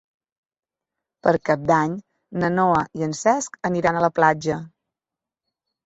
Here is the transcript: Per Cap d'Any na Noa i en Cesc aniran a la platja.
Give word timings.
Per 1.27 1.33
Cap 1.51 1.67
d'Any 1.73 1.95
na 2.45 2.51
Noa 2.57 2.81
i 3.03 3.07
en 3.11 3.17
Cesc 3.23 3.63
aniran 3.73 3.97
a 3.97 4.05
la 4.09 4.13
platja. 4.21 4.63